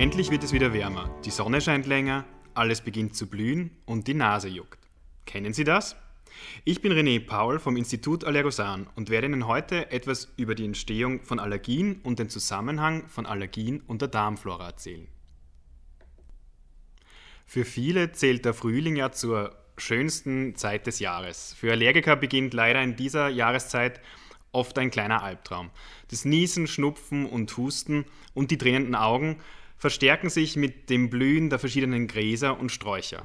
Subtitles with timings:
[0.00, 2.24] Endlich wird es wieder wärmer, die Sonne scheint länger,
[2.54, 4.78] alles beginnt zu blühen und die Nase juckt.
[5.26, 5.94] Kennen Sie das?
[6.64, 11.22] Ich bin René Paul vom Institut Allergosan und werde Ihnen heute etwas über die Entstehung
[11.22, 15.06] von Allergien und den Zusammenhang von Allergien und der Darmflora erzählen.
[17.44, 21.52] Für viele zählt der Frühling ja zur schönsten Zeit des Jahres.
[21.52, 24.00] Für Allergiker beginnt leider in dieser Jahreszeit
[24.52, 25.68] oft ein kleiner Albtraum.
[26.08, 29.36] Das Niesen, Schnupfen und Husten und die tränenden Augen
[29.80, 33.24] verstärken sich mit dem Blühen der verschiedenen Gräser und Sträucher.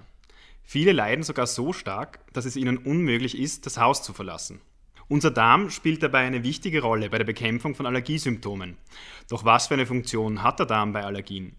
[0.64, 4.62] Viele leiden sogar so stark, dass es ihnen unmöglich ist, das Haus zu verlassen.
[5.10, 8.78] Unser Darm spielt dabei eine wichtige Rolle bei der Bekämpfung von Allergiesymptomen.
[9.30, 11.58] Doch was für eine Funktion hat der Darm bei Allergien?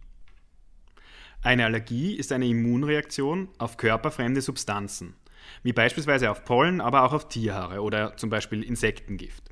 [1.42, 5.14] Eine Allergie ist eine Immunreaktion auf körperfremde Substanzen,
[5.62, 9.44] wie beispielsweise auf Pollen, aber auch auf Tierhaare oder zum Beispiel Insektengift.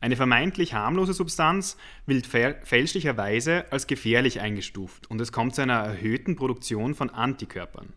[0.00, 6.36] Eine vermeintlich harmlose Substanz wird fälschlicherweise als gefährlich eingestuft und es kommt zu einer erhöhten
[6.36, 7.92] Produktion von Antikörpern.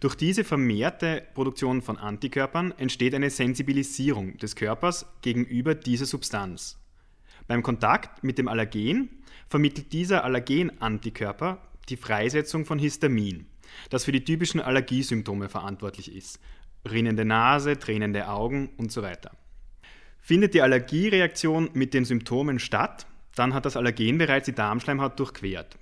[0.00, 6.78] Durch diese vermehrte Produktion von Antikörpern entsteht eine Sensibilisierung des Körpers gegenüber dieser Substanz.
[7.48, 9.10] Beim Kontakt mit dem Allergen
[9.48, 13.46] vermittelt dieser Allergen-Antikörper die Freisetzung von Histamin,
[13.88, 16.38] das für die typischen Allergiesymptome verantwortlich ist.
[16.88, 19.32] Rinnende Nase, tränende Augen und so weiter.
[20.20, 25.78] Findet die Allergiereaktion mit den Symptomen statt, dann hat das Allergen bereits die Darmschleimhaut durchquert.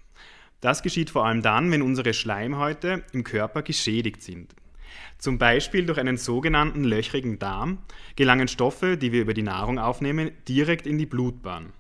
[0.61, 4.55] Das geschieht vor allem dann, wenn unsere Schleimhäute im Körper geschädigt sind.
[5.19, 7.79] Zum Beispiel durch einen sogenannten löchrigen Darm
[8.17, 11.73] gelangen Stoffe, die wir über die Nahrung aufnehmen, direkt in die Blutbahn.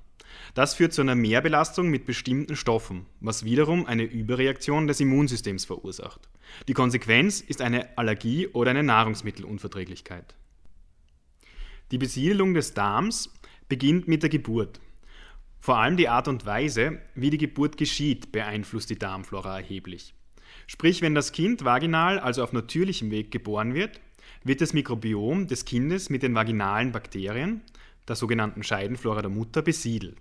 [0.55, 6.29] Das führt zu einer Mehrbelastung mit bestimmten Stoffen, was wiederum eine Überreaktion des Immunsystems verursacht.
[6.67, 10.35] Die Konsequenz ist eine Allergie oder eine Nahrungsmittelunverträglichkeit.
[11.91, 13.33] Die Besiedelung des Darms
[13.71, 14.79] beginnt mit der Geburt.
[15.59, 20.15] Vor allem die Art und Weise, wie die Geburt geschieht, beeinflusst die Darmflora erheblich.
[20.67, 24.01] Sprich, wenn das Kind vaginal, also auf natürlichem Weg geboren wird,
[24.45, 27.63] wird das Mikrobiom des Kindes mit den vaginalen Bakterien,
[28.07, 30.17] der sogenannten Scheidenflora der Mutter, besiedelt.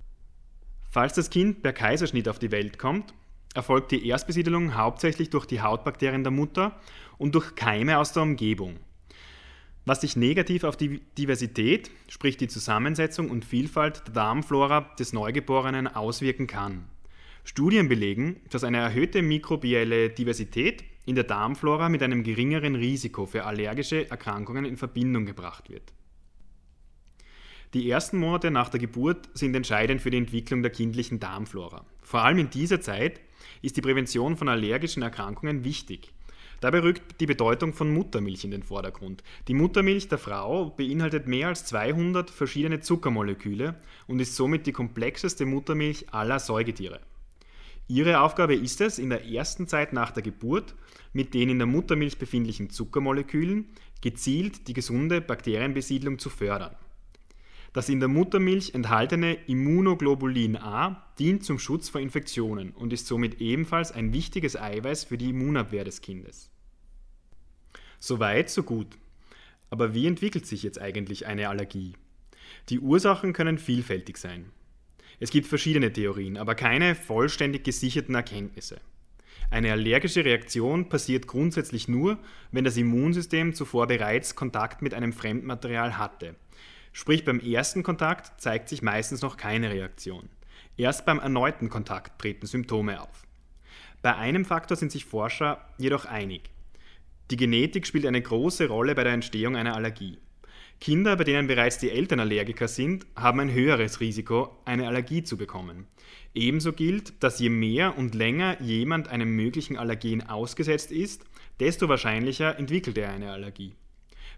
[0.89, 3.13] Falls das Kind per Kaiserschnitt auf die Welt kommt,
[3.53, 6.79] erfolgt die Erstbesiedelung hauptsächlich durch die Hautbakterien der Mutter
[7.17, 8.79] und durch Keime aus der Umgebung
[9.87, 15.87] was sich negativ auf die Diversität, sprich die Zusammensetzung und Vielfalt der Darmflora des Neugeborenen
[15.87, 16.89] auswirken kann.
[17.45, 23.45] Studien belegen, dass eine erhöhte mikrobielle Diversität in der Darmflora mit einem geringeren Risiko für
[23.45, 25.93] allergische Erkrankungen in Verbindung gebracht wird.
[27.73, 31.85] Die ersten Monate nach der Geburt sind entscheidend für die Entwicklung der kindlichen Darmflora.
[32.01, 33.21] Vor allem in dieser Zeit
[33.61, 36.11] ist die Prävention von allergischen Erkrankungen wichtig.
[36.59, 39.23] Dabei rückt die Bedeutung von Muttermilch in den Vordergrund.
[39.47, 43.75] Die Muttermilch der Frau beinhaltet mehr als 200 verschiedene Zuckermoleküle
[44.07, 47.00] und ist somit die komplexeste Muttermilch aller Säugetiere.
[47.88, 50.75] Ihre Aufgabe ist es, in der ersten Zeit nach der Geburt
[51.13, 53.68] mit den in der Muttermilch befindlichen Zuckermolekülen
[54.01, 56.75] gezielt die gesunde Bakterienbesiedlung zu fördern.
[57.77, 63.39] Das in der Muttermilch enthaltene Immunoglobulin A dient zum Schutz vor Infektionen und ist somit
[63.39, 66.49] ebenfalls ein wichtiges Eiweiß für die Immunabwehr des Kindes.
[67.99, 68.88] Soweit, so gut.
[69.69, 71.93] Aber wie entwickelt sich jetzt eigentlich eine Allergie?
[72.69, 74.45] Die Ursachen können vielfältig sein.
[75.19, 78.81] Es gibt verschiedene Theorien, aber keine vollständig gesicherten Erkenntnisse.
[79.51, 82.17] Eine allergische Reaktion passiert grundsätzlich nur,
[82.51, 86.33] wenn das Immunsystem zuvor bereits Kontakt mit einem Fremdmaterial hatte
[86.97, 90.29] Sprich, beim ersten Kontakt zeigt sich meistens noch keine Reaktion.
[90.77, 93.27] Erst beim erneuten Kontakt treten Symptome auf.
[94.01, 96.49] Bei einem Faktor sind sich Forscher jedoch einig.
[97.29, 100.17] Die Genetik spielt eine große Rolle bei der Entstehung einer Allergie.
[100.81, 105.37] Kinder, bei denen bereits die Eltern Allergiker sind, haben ein höheres Risiko, eine Allergie zu
[105.37, 105.85] bekommen.
[106.33, 111.25] Ebenso gilt, dass je mehr und länger jemand einem möglichen Allergen ausgesetzt ist,
[111.59, 113.75] desto wahrscheinlicher entwickelt er eine Allergie.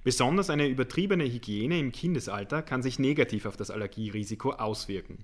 [0.03, 5.23] Besonders eine übertriebene Hygiene im Kindesalter kann sich negativ auf das Allergierisiko auswirken.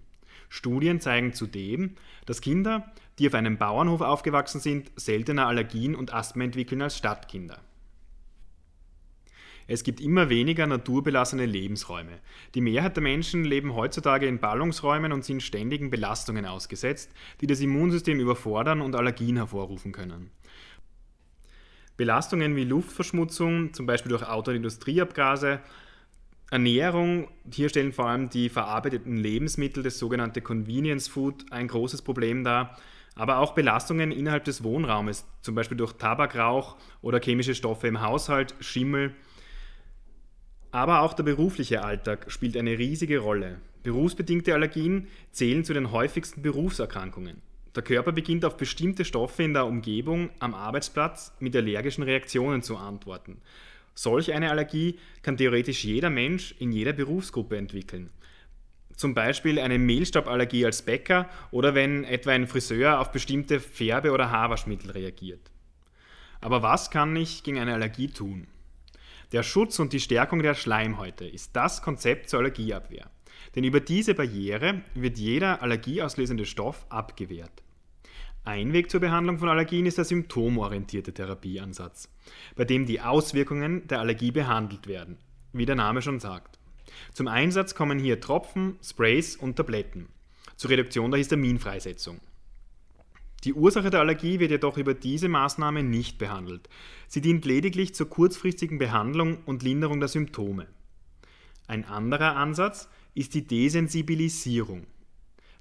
[0.50, 1.96] Studien zeigen zudem,
[2.26, 7.62] dass Kinder, die auf einem Bauernhof aufgewachsen sind, seltener Allergien und Asthma entwickeln als Stadtkinder.
[9.68, 12.20] Es gibt immer weniger naturbelassene Lebensräume.
[12.54, 17.62] Die Mehrheit der Menschen leben heutzutage in Ballungsräumen und sind ständigen Belastungen ausgesetzt, die das
[17.62, 20.30] Immunsystem überfordern und Allergien hervorrufen können.
[21.98, 25.62] Belastungen wie Luftverschmutzung, zum Beispiel durch Auto- und Industrieabgase,
[26.52, 32.44] Ernährung, hier stellen vor allem die verarbeiteten Lebensmittel, das sogenannte Convenience Food, ein großes Problem
[32.44, 32.78] dar,
[33.16, 38.56] aber auch Belastungen innerhalb des Wohnraumes, zum Beispiel durch Tabakrauch oder chemische Stoffe im Haushalt,
[38.60, 39.16] Schimmel.
[40.72, 43.60] Aber auch der berufliche Alltag spielt eine riesige Rolle.
[43.84, 47.42] Berufsbedingte Allergien zählen zu den häufigsten Berufserkrankungen.
[47.76, 52.78] Der Körper beginnt auf bestimmte Stoffe in der Umgebung am Arbeitsplatz mit allergischen Reaktionen zu
[52.78, 53.42] antworten.
[53.94, 58.10] Solch eine Allergie kann theoretisch jeder Mensch in jeder Berufsgruppe entwickeln.
[58.96, 64.32] Zum Beispiel eine Mehlstauballergie als Bäcker oder wenn etwa ein Friseur auf bestimmte Färbe- oder
[64.32, 65.52] Haarwaschmittel reagiert.
[66.40, 68.48] Aber was kann ich gegen eine Allergie tun?
[69.34, 73.10] Der Schutz und die Stärkung der Schleimhäute ist das Konzept zur Allergieabwehr.
[73.56, 77.65] Denn über diese Barriere wird jeder allergieauslösende Stoff abgewehrt.
[78.46, 82.10] Ein Weg zur Behandlung von Allergien ist der symptomorientierte Therapieansatz,
[82.56, 85.18] bei dem die Auswirkungen der Allergie behandelt werden,
[85.52, 86.60] wie der Name schon sagt.
[87.12, 90.10] Zum Einsatz kommen hier Tropfen, Sprays und Tabletten
[90.58, 92.20] zur Reduktion der Histaminfreisetzung.
[93.46, 96.70] Die Ursache der Allergie wird jedoch über diese Maßnahme nicht behandelt.
[97.08, 100.68] Sie dient lediglich zur kurzfristigen Behandlung und Linderung der Symptome.
[101.66, 104.86] Ein anderer Ansatz ist die Desensibilisierung.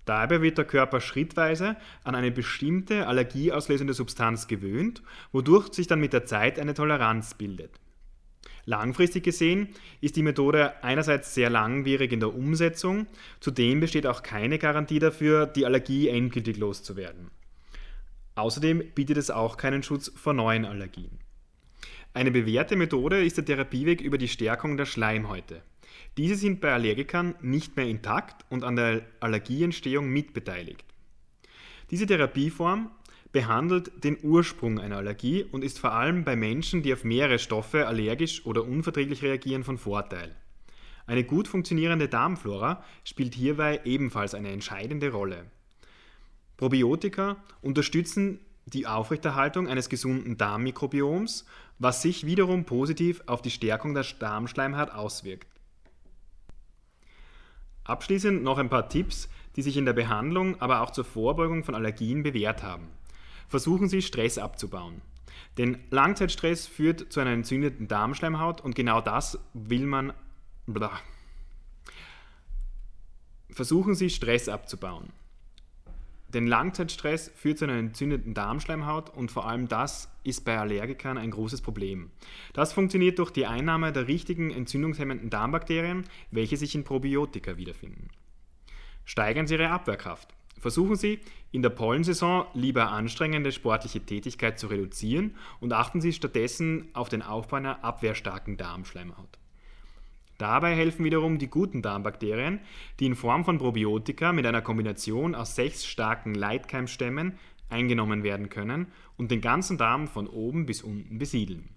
[0.04, 5.02] Dabei wird der Körper schrittweise an eine bestimmte allergieauslösende Substanz gewöhnt,
[5.32, 7.80] wodurch sich dann mit der Zeit eine Toleranz bildet.
[8.66, 9.68] Langfristig gesehen
[10.00, 13.06] ist die Methode einerseits sehr langwierig in der Umsetzung,
[13.40, 17.30] zudem besteht auch keine Garantie dafür, die Allergie endgültig loszuwerden.
[18.36, 21.18] Außerdem bietet es auch keinen Schutz vor neuen Allergien.
[22.14, 25.62] Eine bewährte Methode ist der Therapieweg über die Stärkung der Schleimhäute.
[26.16, 30.84] Diese sind bei Allergikern nicht mehr intakt und an der Allergieentstehung mitbeteiligt.
[31.90, 32.90] Diese Therapieform
[33.32, 37.88] behandelt den Ursprung einer Allergie und ist vor allem bei Menschen, die auf mehrere Stoffe
[37.88, 40.36] allergisch oder unverträglich reagieren, von Vorteil.
[41.06, 45.46] Eine gut funktionierende Darmflora spielt hierbei ebenfalls eine entscheidende Rolle.
[46.56, 51.44] Probiotika unterstützen die Aufrechterhaltung eines gesunden Darmmikrobioms,
[51.78, 55.53] was sich wiederum positiv auf die Stärkung der Darmschleimhaut auswirkt.
[57.84, 61.74] Abschließend noch ein paar Tipps, die sich in der Behandlung, aber auch zur Vorbeugung von
[61.74, 62.88] Allergien bewährt haben.
[63.48, 65.02] Versuchen Sie Stress abzubauen.
[65.58, 70.12] Denn Langzeitstress führt zu einer entzündeten Darmschleimhaut und genau das will man.
[70.66, 70.98] Blah.
[73.50, 75.12] Versuchen Sie Stress abzubauen.
[76.34, 81.30] Denn Langzeitstress führt zu einer entzündeten Darmschleimhaut und vor allem das ist bei Allergikern ein
[81.30, 82.10] großes Problem.
[82.52, 88.08] Das funktioniert durch die Einnahme der richtigen entzündungshemmenden Darmbakterien, welche sich in Probiotika wiederfinden.
[89.04, 90.34] Steigern Sie Ihre Abwehrkraft.
[90.58, 91.20] Versuchen Sie,
[91.52, 97.22] in der Pollensaison lieber anstrengende sportliche Tätigkeit zu reduzieren und achten Sie stattdessen auf den
[97.22, 99.38] Aufbau einer abwehrstarken Darmschleimhaut.
[100.38, 102.60] Dabei helfen wiederum die guten Darmbakterien,
[102.98, 107.38] die in Form von Probiotika mit einer Kombination aus sechs starken Leitkeimstämmen
[107.70, 111.68] eingenommen werden können und den ganzen Darm von oben bis unten besiedeln.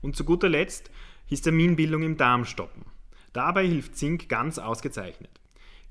[0.00, 0.90] Und zu guter Letzt
[1.26, 2.84] Histaminbildung im Darm stoppen.
[3.32, 5.40] Dabei hilft Zink ganz ausgezeichnet.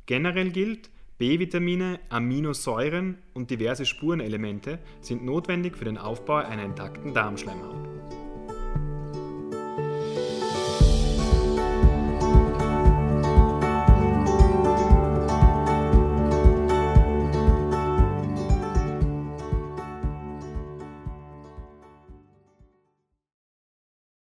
[0.06, 8.23] Generell gilt, B-Vitamine, Aminosäuren und diverse Spurenelemente sind notwendig für den Aufbau einer intakten Darmschleimhaut.